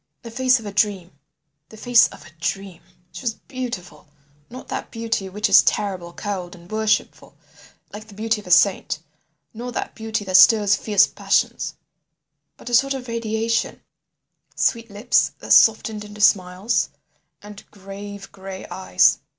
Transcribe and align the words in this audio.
"The 0.23 0.31
face 0.31 0.59
of 0.59 0.65
a 0.65 0.71
dream—the 0.73 1.77
face 1.77 2.07
of 2.07 2.25
a 2.25 2.31
dream. 2.39 2.81
She 3.11 3.21
was 3.21 3.35
beautiful. 3.35 4.07
Not 4.49 4.67
that 4.69 4.89
beauty 4.89 5.29
which 5.29 5.47
is 5.47 5.61
terrible, 5.61 6.11
cold, 6.11 6.55
and 6.55 6.71
worshipful, 6.71 7.37
like 7.93 8.07
the 8.07 8.15
beauty 8.15 8.41
of 8.41 8.47
a 8.47 8.49
saint; 8.49 8.97
nor 9.53 9.71
that 9.73 9.93
beauty 9.93 10.25
that 10.25 10.37
stirs 10.37 10.75
fierce 10.75 11.05
passions; 11.05 11.75
but 12.57 12.67
a 12.67 12.73
sort 12.73 12.95
of 12.95 13.07
radiation, 13.07 13.83
sweet 14.55 14.89
lips 14.89 15.33
that 15.37 15.53
softened 15.53 16.03
into 16.03 16.19
smiles, 16.19 16.89
and 17.43 17.63
grave 17.69 18.31
gray 18.31 18.65
eyes. 18.71 19.19